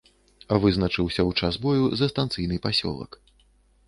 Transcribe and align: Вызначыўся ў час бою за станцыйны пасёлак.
Вызначыўся 0.61 1.19
ў 1.25 1.31
час 1.45 1.59
бою 1.65 1.83
за 1.99 2.07
станцыйны 2.13 2.57
пасёлак. 2.65 3.11